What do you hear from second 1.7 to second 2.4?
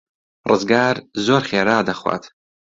دەخوات.